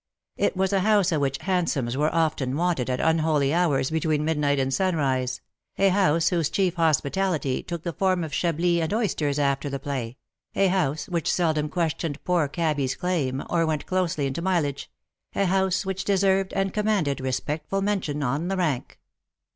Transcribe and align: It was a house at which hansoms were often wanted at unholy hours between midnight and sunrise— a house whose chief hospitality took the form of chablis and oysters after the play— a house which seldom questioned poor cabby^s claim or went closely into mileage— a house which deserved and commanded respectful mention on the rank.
It 0.35 0.57
was 0.57 0.73
a 0.73 0.79
house 0.79 1.11
at 1.11 1.21
which 1.21 1.37
hansoms 1.43 1.95
were 1.95 2.11
often 2.11 2.55
wanted 2.57 2.89
at 2.89 2.99
unholy 2.99 3.53
hours 3.53 3.91
between 3.91 4.25
midnight 4.25 4.57
and 4.57 4.73
sunrise— 4.73 5.41
a 5.77 5.89
house 5.89 6.29
whose 6.29 6.49
chief 6.49 6.73
hospitality 6.73 7.61
took 7.61 7.83
the 7.83 7.93
form 7.93 8.23
of 8.23 8.33
chablis 8.33 8.81
and 8.81 8.91
oysters 8.95 9.37
after 9.37 9.69
the 9.69 9.77
play— 9.77 10.17
a 10.55 10.69
house 10.69 11.07
which 11.07 11.31
seldom 11.31 11.69
questioned 11.69 12.17
poor 12.23 12.49
cabby^s 12.49 12.97
claim 12.97 13.43
or 13.47 13.63
went 13.67 13.85
closely 13.85 14.25
into 14.25 14.41
mileage— 14.41 14.89
a 15.35 15.45
house 15.45 15.85
which 15.85 16.03
deserved 16.03 16.51
and 16.53 16.73
commanded 16.73 17.19
respectful 17.21 17.83
mention 17.83 18.23
on 18.23 18.47
the 18.47 18.57
rank. 18.57 18.99